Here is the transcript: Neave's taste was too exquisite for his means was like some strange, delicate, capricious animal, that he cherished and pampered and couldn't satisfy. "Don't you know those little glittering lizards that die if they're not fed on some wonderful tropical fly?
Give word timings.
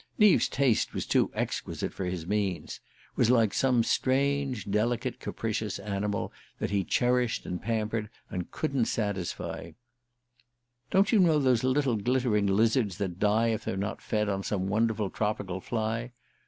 Neave's 0.17 0.49
taste 0.49 0.95
was 0.95 1.05
too 1.05 1.29
exquisite 1.35 1.93
for 1.93 2.05
his 2.05 2.25
means 2.25 2.79
was 3.15 3.29
like 3.29 3.53
some 3.53 3.83
strange, 3.83 4.65
delicate, 4.67 5.19
capricious 5.19 5.77
animal, 5.77 6.33
that 6.57 6.71
he 6.71 6.83
cherished 6.83 7.45
and 7.45 7.61
pampered 7.61 8.09
and 8.27 8.49
couldn't 8.49 8.85
satisfy. 8.85 9.73
"Don't 10.89 11.11
you 11.11 11.19
know 11.19 11.37
those 11.37 11.63
little 11.63 11.97
glittering 11.97 12.47
lizards 12.47 12.97
that 12.97 13.19
die 13.19 13.49
if 13.49 13.63
they're 13.63 13.77
not 13.77 14.01
fed 14.01 14.27
on 14.27 14.41
some 14.41 14.65
wonderful 14.67 15.11
tropical 15.11 15.61
fly? 15.61 16.13